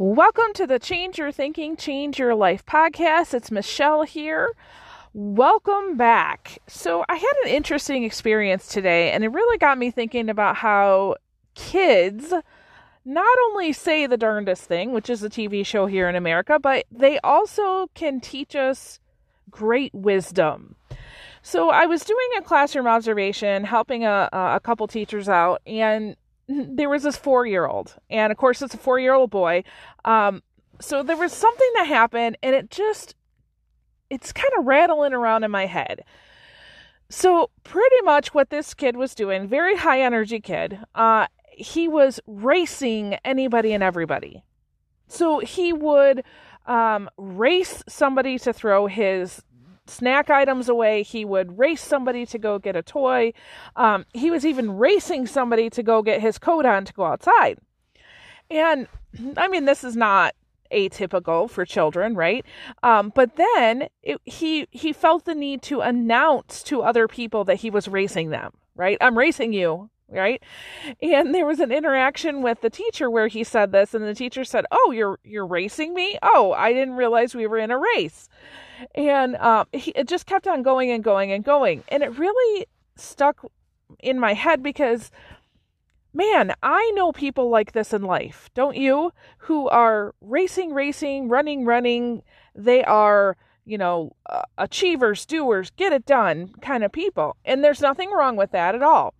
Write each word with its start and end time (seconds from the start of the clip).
Welcome 0.00 0.52
to 0.54 0.64
the 0.64 0.78
Change 0.78 1.18
Your 1.18 1.32
Thinking, 1.32 1.76
Change 1.76 2.20
Your 2.20 2.32
Life 2.36 2.64
podcast. 2.64 3.34
It's 3.34 3.50
Michelle 3.50 4.04
here. 4.04 4.54
Welcome 5.12 5.96
back. 5.96 6.60
So, 6.68 7.04
I 7.08 7.16
had 7.16 7.32
an 7.44 7.48
interesting 7.48 8.04
experience 8.04 8.68
today, 8.68 9.10
and 9.10 9.24
it 9.24 9.30
really 9.30 9.58
got 9.58 9.76
me 9.76 9.90
thinking 9.90 10.30
about 10.30 10.54
how 10.54 11.16
kids 11.56 12.32
not 13.04 13.38
only 13.46 13.72
say 13.72 14.06
the 14.06 14.16
darndest 14.16 14.66
thing, 14.66 14.92
which 14.92 15.10
is 15.10 15.24
a 15.24 15.28
TV 15.28 15.66
show 15.66 15.86
here 15.86 16.08
in 16.08 16.14
America, 16.14 16.60
but 16.60 16.86
they 16.92 17.18
also 17.24 17.88
can 17.94 18.20
teach 18.20 18.54
us 18.54 19.00
great 19.50 19.92
wisdom. 19.92 20.76
So, 21.42 21.70
I 21.70 21.86
was 21.86 22.04
doing 22.04 22.28
a 22.38 22.42
classroom 22.42 22.86
observation, 22.86 23.64
helping 23.64 24.04
a, 24.04 24.28
a 24.32 24.60
couple 24.62 24.86
teachers 24.86 25.28
out, 25.28 25.60
and 25.66 26.14
there 26.48 26.88
was 26.88 27.02
this 27.02 27.16
four 27.16 27.46
year 27.46 27.66
old, 27.66 27.96
and 28.10 28.32
of 28.32 28.38
course, 28.38 28.62
it's 28.62 28.74
a 28.74 28.78
four 28.78 28.98
year 28.98 29.14
old 29.14 29.30
boy. 29.30 29.64
Um, 30.04 30.42
so 30.80 31.02
there 31.02 31.16
was 31.16 31.32
something 31.32 31.70
that 31.74 31.86
happened, 31.86 32.38
and 32.42 32.54
it 32.54 32.70
just, 32.70 33.14
it's 34.10 34.32
kind 34.32 34.52
of 34.58 34.66
rattling 34.66 35.12
around 35.12 35.44
in 35.44 35.50
my 35.50 35.66
head. 35.66 36.04
So, 37.10 37.50
pretty 37.64 38.02
much 38.04 38.34
what 38.34 38.50
this 38.50 38.74
kid 38.74 38.96
was 38.96 39.14
doing, 39.14 39.48
very 39.48 39.76
high 39.76 40.02
energy 40.02 40.40
kid, 40.40 40.78
uh, 40.94 41.26
he 41.50 41.88
was 41.88 42.20
racing 42.26 43.14
anybody 43.24 43.72
and 43.72 43.82
everybody. 43.82 44.44
So, 45.06 45.38
he 45.38 45.72
would 45.72 46.22
um, 46.66 47.08
race 47.16 47.82
somebody 47.88 48.38
to 48.40 48.52
throw 48.52 48.86
his 48.86 49.42
snack 49.88 50.30
items 50.30 50.68
away. 50.68 51.02
He 51.02 51.24
would 51.24 51.58
race 51.58 51.82
somebody 51.82 52.26
to 52.26 52.38
go 52.38 52.58
get 52.58 52.76
a 52.76 52.82
toy. 52.82 53.32
Um, 53.76 54.04
he 54.12 54.30
was 54.30 54.44
even 54.44 54.76
racing 54.76 55.26
somebody 55.26 55.70
to 55.70 55.82
go 55.82 56.02
get 56.02 56.20
his 56.20 56.38
coat 56.38 56.66
on 56.66 56.84
to 56.84 56.92
go 56.92 57.04
outside. 57.04 57.58
And 58.50 58.88
I 59.36 59.48
mean, 59.48 59.64
this 59.64 59.84
is 59.84 59.96
not 59.96 60.34
atypical 60.72 61.48
for 61.48 61.64
children, 61.64 62.14
right? 62.14 62.44
Um, 62.82 63.12
but 63.14 63.36
then 63.36 63.88
it, 64.02 64.20
he 64.24 64.66
he 64.70 64.92
felt 64.92 65.24
the 65.24 65.34
need 65.34 65.62
to 65.62 65.80
announce 65.80 66.62
to 66.64 66.82
other 66.82 67.08
people 67.08 67.44
that 67.44 67.56
he 67.56 67.70
was 67.70 67.88
racing 67.88 68.30
them. 68.30 68.52
Right? 68.76 68.96
I'm 69.00 69.18
racing 69.18 69.52
you. 69.52 69.90
Right? 70.10 70.42
And 71.02 71.34
there 71.34 71.44
was 71.44 71.60
an 71.60 71.70
interaction 71.70 72.40
with 72.40 72.62
the 72.62 72.70
teacher 72.70 73.10
where 73.10 73.28
he 73.28 73.44
said 73.44 73.72
this, 73.72 73.92
and 73.92 74.04
the 74.04 74.14
teacher 74.14 74.42
said, 74.44 74.64
"Oh, 74.70 74.90
you're 74.90 75.18
you're 75.22 75.46
racing 75.46 75.92
me? 75.92 76.18
Oh, 76.22 76.52
I 76.52 76.72
didn't 76.72 76.94
realize 76.94 77.34
we 77.34 77.46
were 77.46 77.58
in 77.58 77.70
a 77.70 77.78
race." 77.78 78.28
and 78.94 79.36
um, 79.36 79.66
he, 79.72 79.90
it 79.92 80.08
just 80.08 80.26
kept 80.26 80.46
on 80.46 80.62
going 80.62 80.90
and 80.90 81.02
going 81.02 81.32
and 81.32 81.44
going 81.44 81.82
and 81.88 82.02
it 82.02 82.18
really 82.18 82.66
stuck 82.96 83.44
in 84.00 84.18
my 84.18 84.34
head 84.34 84.62
because 84.62 85.10
man 86.12 86.52
i 86.62 86.90
know 86.94 87.12
people 87.12 87.48
like 87.48 87.72
this 87.72 87.92
in 87.92 88.02
life 88.02 88.50
don't 88.54 88.76
you 88.76 89.12
who 89.38 89.68
are 89.68 90.14
racing 90.20 90.72
racing 90.72 91.28
running 91.28 91.64
running 91.64 92.22
they 92.54 92.82
are 92.84 93.36
you 93.64 93.78
know 93.78 94.14
uh, 94.28 94.42
achievers 94.56 95.24
doers 95.26 95.70
get 95.70 95.92
it 95.92 96.06
done 96.06 96.52
kind 96.60 96.82
of 96.82 96.92
people 96.92 97.36
and 97.44 97.62
there's 97.62 97.80
nothing 97.80 98.10
wrong 98.10 98.36
with 98.36 98.50
that 98.52 98.74
at 98.74 98.82
all 98.82 99.14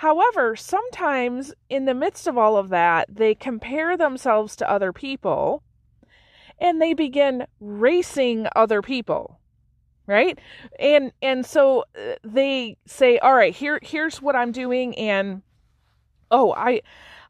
however 0.00 0.56
sometimes 0.56 1.52
in 1.68 1.84
the 1.84 1.94
midst 1.94 2.26
of 2.26 2.38
all 2.38 2.56
of 2.56 2.70
that 2.70 3.06
they 3.14 3.34
compare 3.34 3.96
themselves 3.96 4.56
to 4.56 4.70
other 4.70 4.92
people 4.92 5.62
and 6.58 6.80
they 6.80 6.94
begin 6.94 7.46
racing 7.60 8.46
other 8.56 8.80
people 8.80 9.40
right? 10.06 10.40
And 10.80 11.12
and 11.22 11.46
so 11.46 11.84
uh, 11.96 12.14
they 12.24 12.78
say 12.86 13.18
all 13.18 13.34
right 13.34 13.54
here 13.54 13.78
here's 13.82 14.20
what 14.20 14.34
i'm 14.34 14.52
doing 14.52 14.96
and 14.98 15.42
oh 16.30 16.52
i 16.54 16.80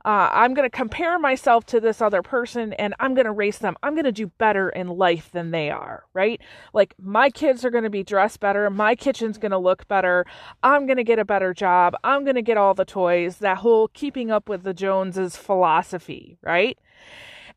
uh, 0.04 0.28
i'm 0.32 0.54
going 0.54 0.68
to 0.68 0.76
compare 0.76 1.18
myself 1.18 1.64
to 1.66 1.80
this 1.80 2.00
other 2.00 2.22
person 2.22 2.72
and 2.74 2.94
i'm 3.00 3.14
going 3.14 3.26
to 3.26 3.32
race 3.32 3.58
them. 3.58 3.76
I'm 3.82 3.94
going 3.94 4.04
to 4.04 4.12
do 4.12 4.26
better 4.26 4.68
in 4.68 4.88
life 4.88 5.30
than 5.32 5.50
they 5.50 5.70
are 5.70 6.04
right? 6.14 6.40
Like 6.72 6.94
my 7.00 7.30
kids 7.30 7.64
are 7.64 7.70
going 7.70 7.84
to 7.84 7.90
be 7.90 8.02
dressed 8.02 8.40
better. 8.40 8.68
My 8.70 8.94
kitchen's 8.94 9.38
going 9.38 9.52
to 9.52 9.58
look 9.58 9.86
better. 9.88 10.26
I'm 10.62 10.86
going 10.86 10.96
to 10.96 11.04
get 11.04 11.18
a 11.18 11.24
better 11.24 11.54
job. 11.54 11.94
I'm 12.04 12.24
going 12.24 12.36
to 12.36 12.42
get 12.42 12.56
all 12.56 12.74
the 12.74 12.84
toys. 12.84 13.38
That 13.38 13.58
whole 13.58 13.88
keeping 13.88 14.30
up 14.30 14.48
with 14.48 14.62
the 14.62 14.74
joneses 14.74 15.36
philosophy 15.36 16.38
right 16.42 16.78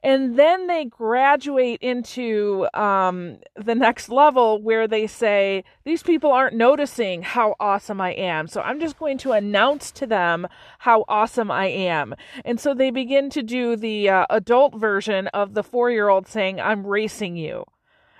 and 0.03 0.37
then 0.37 0.67
they 0.67 0.83
graduate 0.83 1.79
into 1.81 2.67
um, 2.73 3.37
the 3.55 3.73
next 3.73 4.09
level 4.09 4.61
where 4.61 4.85
they 4.85 5.07
say 5.07 5.63
these 5.85 6.03
people 6.03 6.31
aren't 6.31 6.55
noticing 6.55 7.21
how 7.21 7.55
awesome 7.59 8.01
i 8.01 8.11
am. 8.11 8.47
So 8.47 8.61
i'm 8.61 8.79
just 8.79 8.99
going 8.99 9.17
to 9.19 9.31
announce 9.31 9.91
to 9.93 10.05
them 10.05 10.47
how 10.79 11.05
awesome 11.07 11.49
i 11.49 11.67
am. 11.67 12.15
And 12.43 12.59
so 12.59 12.73
they 12.73 12.91
begin 12.91 13.29
to 13.31 13.41
do 13.41 13.77
the 13.77 14.09
uh, 14.09 14.25
adult 14.29 14.75
version 14.75 15.27
of 15.27 15.53
the 15.53 15.63
four 15.63 15.89
year 15.89 16.09
old 16.09 16.27
saying 16.27 16.59
i'm 16.59 16.85
racing 16.85 17.37
you. 17.37 17.63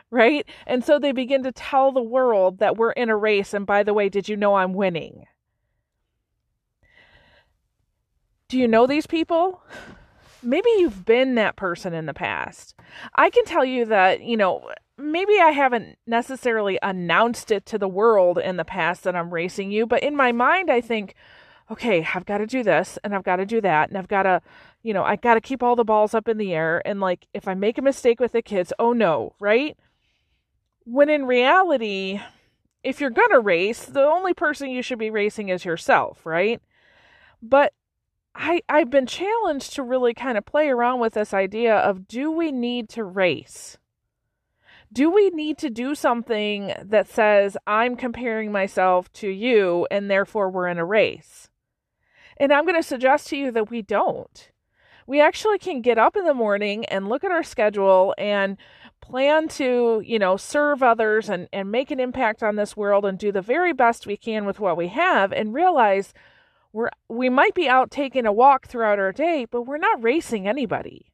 Right? 0.10 0.48
And 0.68 0.86
so 0.86 1.00
they 1.00 1.12
begin 1.12 1.44
to 1.44 1.52
tell 1.52 1.92
the 1.92 2.02
world 2.02 2.60
that 2.60 2.78
we're 2.78 2.92
in 2.92 3.10
a 3.10 3.18
race 3.18 3.54
and 3.54 3.66
by 3.66 3.84
the 3.84 3.94
way 3.94 4.08
did 4.08 4.30
you 4.30 4.38
know 4.38 4.56
i'm 4.56 4.74
winning? 4.74 5.26
Do 8.48 8.58
you 8.58 8.68
know 8.68 8.88
these 8.88 9.08
people 9.08 9.62
maybe 10.44 10.70
you've 10.78 11.06
been 11.06 11.36
that 11.36 11.56
person 11.56 11.94
in 11.94 12.06
the 12.06 12.14
past. 12.14 12.76
I 13.16 13.30
can 13.30 13.46
tell 13.46 13.66
you 13.66 13.86
that, 13.86 14.22
you 14.22 14.38
know, 14.38 14.70
maybe 14.98 15.40
I 15.40 15.50
haven't 15.50 15.98
necessarily 16.06 16.78
announced 16.82 17.52
it 17.52 17.66
to 17.68 17.78
the 17.78 17.88
world 17.88 18.38
in 18.38 18.58
the 18.58 18.66
past 18.66 19.04
that 19.04 19.16
I'm 19.16 19.34
racing 19.34 19.72
you, 19.72 19.86
but 19.86 20.04
in 20.04 20.16
my 20.16 20.32
mind, 20.32 20.70
I 20.70 20.82
think, 20.82 21.16
okay, 21.72 22.08
I've 22.14 22.26
got 22.26 22.40
to 22.40 22.48
do 22.48 22.64
this 22.64 23.00
and 23.04 23.16
I've 23.16 23.24
got 23.24 23.38
to 23.38 23.46
do 23.46 23.62
that 23.62 23.90
and 23.90 23.98
I've 23.98 24.08
got 24.08 24.24
to, 24.24 24.42
you 24.84 24.94
know, 24.94 25.04
I 25.04 25.16
got 25.16 25.36
to 25.36 25.42
keep 25.42 25.64
all 25.64 25.76
the 25.76 25.84
balls 25.84 26.14
up 26.14 26.28
in 26.28 26.38
the 26.38 26.54
air. 26.54 26.82
And 26.86 27.00
like, 27.00 27.28
if 27.34 27.48
I 27.48 27.54
make 27.54 27.78
a 27.78 27.82
mistake 27.82 28.20
with 28.20 28.34
the 28.34 28.42
kids, 28.42 28.74
oh 28.80 28.94
no, 28.94 29.34
right? 29.40 29.78
When 30.86 31.10
in 31.10 31.26
reality, 31.26 32.20
if 32.84 33.00
you're 33.00 33.10
going 33.10 33.32
to 33.32 33.40
race, 33.40 33.86
the 33.86 34.04
only 34.04 34.34
person 34.34 34.70
you 34.70 34.82
should 34.82 35.00
be 35.00 35.10
racing 35.10 35.50
is 35.50 35.66
yourself, 35.66 36.26
right? 36.26 36.62
But 37.42 37.74
I 38.36 38.62
I've 38.68 38.90
been 38.90 39.06
challenged 39.06 39.74
to 39.74 39.84
really 39.84 40.14
kind 40.14 40.38
of 40.38 40.46
play 40.46 40.70
around 40.70 41.00
with 41.00 41.14
this 41.14 41.34
idea 41.34 41.76
of 41.76 42.08
do 42.08 42.32
we 42.32 42.52
need 42.52 42.90
to 42.90 43.04
race? 43.04 43.78
Do 44.92 45.10
we 45.10 45.30
need 45.32 45.58
to 45.60 45.70
do 45.70 45.96
something 45.96 46.74
that 46.84 47.08
says 47.08 47.58
I'm 47.66 47.96
comparing 47.96 48.52
myself 48.52 49.12
to 49.14 49.28
you 49.28 49.88
and 49.90 50.10
therefore 50.10 50.50
we're 50.50 50.68
in 50.68 50.78
a 50.78 50.86
race? 50.86 51.50
And 52.38 52.54
I'm 52.54 52.66
going 52.66 52.80
to 52.80 52.84
suggest 52.84 53.28
to 53.30 53.38
you 53.38 53.52
that 53.52 53.72
we 53.72 53.82
don't. 53.82 54.52
We 55.08 55.20
actually 55.20 55.58
can 55.58 55.82
get 55.82 55.98
up 55.98 56.16
in 56.16 56.26
the 56.26 56.34
morning 56.34 56.86
and 56.86 57.10
look 57.10 57.24
at 57.24 57.32
our 57.32 57.44
schedule 57.44 58.14
and 58.18 58.58
plan 59.02 59.48
to, 59.50 60.02
you 60.06 60.18
know, 60.18 60.38
serve 60.38 60.82
others 60.82 61.28
and, 61.28 61.50
and 61.52 61.72
make 61.72 61.92
an 61.92 62.00
impact 62.00 62.42
on 62.42 62.56
this 62.56 62.78
world 62.78 63.04
and 63.04 63.18
do 63.18 63.32
the 63.32 63.42
very 63.42 63.74
best 63.74 64.08
we 64.08 64.16
can 64.16 64.46
with 64.46 64.60
what 64.60 64.78
we 64.78 64.88
have 64.90 65.34
and 65.34 65.54
realize 65.54 66.14
we're 66.74 66.90
we 67.08 67.30
might 67.30 67.54
be 67.54 67.70
out 67.70 67.92
taking 67.92 68.26
a 68.26 68.34
walk 68.34 68.68
throughout 68.68 69.00
our 69.00 69.14
day, 69.14 69.46
but 69.50 69.62
we're 69.62 69.78
not 69.78 70.04
racing 70.04 70.48
anybody. 70.48 71.12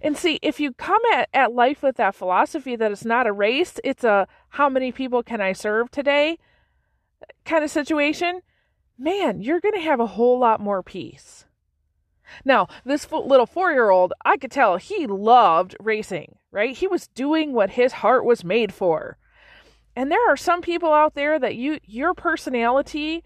And 0.00 0.16
see, 0.16 0.38
if 0.42 0.60
you 0.60 0.72
come 0.72 1.02
at, 1.12 1.28
at 1.34 1.54
life 1.54 1.82
with 1.82 1.96
that 1.96 2.14
philosophy 2.14 2.76
that 2.76 2.92
it's 2.92 3.04
not 3.04 3.26
a 3.26 3.32
race, 3.32 3.80
it's 3.82 4.04
a 4.04 4.28
how 4.50 4.68
many 4.68 4.92
people 4.92 5.22
can 5.22 5.40
I 5.40 5.52
serve 5.52 5.90
today 5.90 6.38
kind 7.44 7.64
of 7.64 7.70
situation, 7.70 8.40
man, 8.98 9.40
you're 9.40 9.60
going 9.60 9.74
to 9.74 9.80
have 9.80 10.00
a 10.00 10.06
whole 10.06 10.38
lot 10.38 10.60
more 10.60 10.82
peace. 10.82 11.44
Now, 12.44 12.68
this 12.84 13.10
little 13.10 13.46
four 13.46 13.72
year 13.72 13.90
old, 13.90 14.12
I 14.24 14.36
could 14.36 14.50
tell 14.50 14.76
he 14.76 15.06
loved 15.06 15.76
racing, 15.78 16.36
right? 16.50 16.76
He 16.76 16.86
was 16.86 17.08
doing 17.08 17.52
what 17.52 17.70
his 17.70 17.92
heart 17.94 18.24
was 18.24 18.44
made 18.44 18.72
for. 18.72 19.18
And 19.96 20.10
there 20.10 20.28
are 20.28 20.36
some 20.36 20.60
people 20.60 20.92
out 20.92 21.14
there 21.14 21.38
that 21.38 21.54
you 21.54 21.78
your 21.84 22.14
personality 22.14 23.22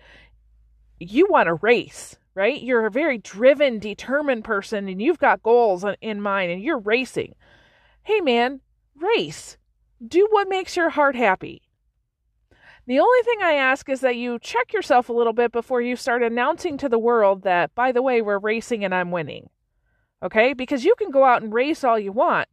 you 0.99 1.27
want 1.29 1.47
to 1.47 1.55
race, 1.55 2.17
right? 2.35 2.61
You're 2.61 2.87
a 2.87 2.91
very 2.91 3.19
driven, 3.19 3.79
determined 3.79 4.45
person 4.45 4.89
and 4.89 5.01
you've 5.01 5.19
got 5.19 5.43
goals 5.43 5.85
in 6.01 6.21
mind 6.21 6.53
and 6.53 6.63
you're 6.63 6.79
racing. 6.79 7.35
Hey, 8.03 8.21
man, 8.21 8.61
race. 8.97 9.57
Do 10.07 10.27
what 10.31 10.49
makes 10.49 10.77
your 10.77 10.91
heart 10.91 11.17
happy. 11.17 11.63
The 12.87 13.01
only 13.01 13.23
thing 13.23 13.39
I 13.43 13.53
ask 13.53 13.89
is 13.91 14.01
that 14.01 14.17
you 14.17 14.39
check 14.39 14.73
yourself 14.73 15.09
a 15.09 15.13
little 15.13 15.35
bit 15.35 15.53
before 15.53 15.83
you 15.83 15.95
start 15.95 16.23
announcing 16.23 16.79
to 16.79 16.89
the 16.89 16.99
world 16.99 17.43
that, 17.43 17.75
by 17.75 17.93
the 17.93 18.01
way, 18.01 18.23
we're 18.23 18.39
racing 18.39 18.83
and 18.83 18.95
I'm 18.95 19.11
winning. 19.11 19.51
Okay? 20.23 20.55
Because 20.55 20.85
you 20.85 20.95
can 20.97 21.11
go 21.11 21.25
out 21.25 21.43
and 21.43 21.53
race 21.53 21.85
all 21.85 21.99
you 21.99 22.13
want, 22.13 22.49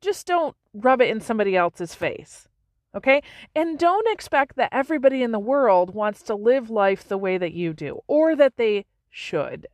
just 0.00 0.26
don't 0.26 0.56
rub 0.74 1.00
it 1.00 1.08
in 1.08 1.20
somebody 1.20 1.56
else's 1.56 1.94
face. 1.94 2.48
Okay? 2.96 3.22
And 3.54 3.78
don't 3.78 4.08
expect 4.08 4.56
that 4.56 4.70
everybody 4.72 5.22
in 5.22 5.32
the 5.32 5.38
world 5.38 5.94
wants 5.94 6.22
to 6.22 6.34
live 6.34 6.70
life 6.70 7.06
the 7.06 7.18
way 7.18 7.36
that 7.38 7.52
you 7.52 7.74
do 7.74 8.00
or 8.06 8.34
that 8.34 8.56
they 8.56 8.86
should. 9.10 9.66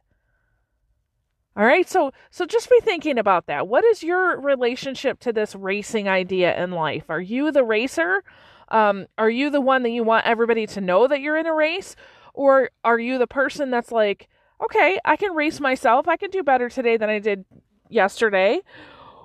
All 1.56 1.64
right? 1.64 1.88
So 1.88 2.12
so 2.30 2.46
just 2.46 2.68
be 2.68 2.80
thinking 2.80 3.18
about 3.18 3.46
that. 3.46 3.68
What 3.68 3.84
is 3.84 4.02
your 4.02 4.40
relationship 4.40 5.20
to 5.20 5.32
this 5.32 5.54
racing 5.54 6.08
idea 6.08 6.60
in 6.62 6.72
life? 6.72 7.04
Are 7.08 7.20
you 7.20 7.52
the 7.52 7.64
racer? 7.64 8.24
Um, 8.68 9.06
are 9.18 9.30
you 9.30 9.50
the 9.50 9.60
one 9.60 9.82
that 9.82 9.90
you 9.90 10.02
want 10.02 10.26
everybody 10.26 10.66
to 10.66 10.80
know 10.80 11.06
that 11.06 11.20
you're 11.20 11.36
in 11.36 11.46
a 11.46 11.54
race? 11.54 11.94
Or 12.34 12.70
are 12.84 12.98
you 12.98 13.18
the 13.18 13.26
person 13.26 13.70
that's 13.70 13.92
like, 13.92 14.28
okay, 14.64 14.98
I 15.04 15.16
can 15.16 15.34
race 15.34 15.60
myself. 15.60 16.08
I 16.08 16.16
can 16.16 16.30
do 16.30 16.42
better 16.42 16.70
today 16.70 16.96
than 16.96 17.10
I 17.10 17.18
did 17.18 17.44
yesterday? 17.90 18.60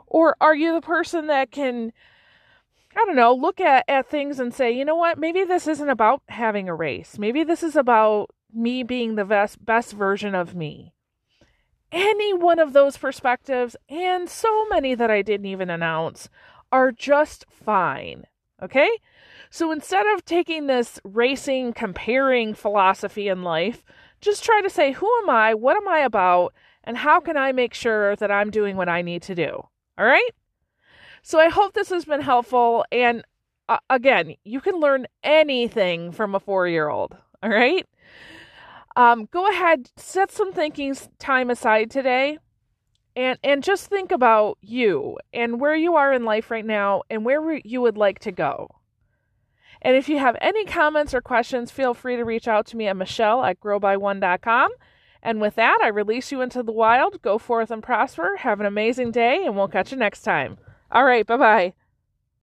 Or 0.08 0.36
are 0.42 0.56
you 0.56 0.74
the 0.74 0.82
person 0.82 1.28
that 1.28 1.52
can, 1.52 1.94
I 2.98 3.06
don't 3.06 3.16
know, 3.16 3.32
look 3.32 3.62
at, 3.62 3.86
at 3.88 4.10
things 4.10 4.40
and 4.40 4.52
say, 4.52 4.72
you 4.72 4.84
know 4.84 4.96
what, 4.96 5.20
maybe 5.20 5.44
this 5.44 5.68
isn't 5.68 5.90
about 5.90 6.24
having 6.30 6.68
a 6.68 6.74
race. 6.74 7.20
Maybe 7.20 7.44
this 7.44 7.62
is 7.62 7.76
about 7.76 8.32
me 8.52 8.82
being 8.82 9.14
the 9.14 9.26
best, 9.26 9.64
best 9.64 9.94
version 9.94 10.34
of 10.34 10.56
me. 10.56 10.94
Any 11.92 12.34
one 12.34 12.58
of 12.58 12.74
those 12.74 12.98
perspectives, 12.98 13.76
and 13.88 14.28
so 14.28 14.68
many 14.70 14.96
that 14.96 15.12
I 15.12 15.22
didn't 15.22 15.46
even 15.46 15.70
announce, 15.70 16.28
are 16.72 16.92
just 16.92 17.46
fine. 17.52 18.26
Okay? 18.64 18.90
So 19.52 19.72
instead 19.72 20.08
of 20.08 20.26
taking 20.26 20.66
this 20.66 21.00
racing, 21.04 21.74
comparing 21.74 22.56
philosophy 22.56 23.28
in 23.28 23.44
life, 23.44 23.86
just 24.22 24.44
try 24.44 24.62
to 24.62 24.72
say, 24.72 24.94
who 24.94 25.08
am 25.22 25.30
I? 25.30 25.54
What 25.54 25.78
am 25.78 25.88
I 25.88 26.00
about? 26.00 26.52
And 26.84 26.98
how 26.98 27.20
can 27.20 27.38
I 27.38 27.52
make 27.52 27.76
sure 27.76 28.16
that 28.16 28.32
I'm 28.32 28.50
doing 28.50 28.76
what 28.76 28.90
I 28.90 29.04
need 29.04 29.22
to 29.24 29.36
do? 29.36 29.68
All 30.00 30.06
right? 30.06 30.32
So 31.28 31.42
I 31.42 31.50
hope 31.50 31.74
this 31.74 31.90
has 31.90 32.06
been 32.06 32.22
helpful. 32.22 32.86
And 32.90 33.22
uh, 33.68 33.80
again, 33.90 34.36
you 34.46 34.62
can 34.62 34.80
learn 34.80 35.08
anything 35.24 36.14
from 36.14 36.34
a 36.34 36.40
four 36.40 36.70
year 36.70 36.88
old. 36.88 37.18
All 37.44 37.50
right? 37.50 37.86
Um, 38.96 39.28
go 39.30 39.46
ahead, 39.46 39.92
set 39.98 40.32
some 40.32 40.54
thinking 40.54 40.96
time 41.20 41.50
aside 41.50 41.92
today 41.92 42.38
and 43.18 43.38
and 43.44 43.62
just 43.62 43.88
think 43.88 44.14
about 44.14 44.58
you 44.62 45.18
and 45.34 45.60
where 45.60 45.76
you 45.76 45.96
are 45.96 46.14
in 46.14 46.24
life 46.24 46.50
right 46.50 46.66
now 46.66 47.02
and 47.10 47.26
where 47.26 47.60
you 47.66 47.82
would 47.82 47.98
like 47.98 48.20
to 48.20 48.32
go. 48.32 48.70
And 49.82 49.98
if 49.98 50.08
you 50.08 50.20
have 50.20 50.38
any 50.40 50.64
comments 50.64 51.14
or 51.14 51.20
questions, 51.20 51.72
feel 51.72 51.94
free 51.94 52.16
to 52.16 52.24
reach 52.24 52.48
out 52.48 52.66
to 52.68 52.78
me 52.78 52.88
at 52.88 52.96
Michelle 52.96 53.44
at 53.44 53.60
growby1.com. 53.60 54.72
And 55.22 55.42
with 55.42 55.56
that, 55.56 55.80
I 55.84 55.90
release 55.90 56.32
you 56.32 56.40
into 56.40 56.64
the 56.64 56.72
wild. 56.72 57.22
Go 57.22 57.38
forth 57.38 57.70
and 57.70 57.84
prosper. 57.84 58.38
Have 58.38 58.62
an 58.62 58.66
amazing 58.66 59.12
day, 59.12 59.44
and 59.44 59.58
we'll 59.58 59.68
catch 59.68 59.92
you 59.92 59.98
next 59.98 60.22
time. 60.22 60.58
All 60.92 61.04
right, 61.06 61.25
bye 61.25 61.38
bye. 61.38 61.74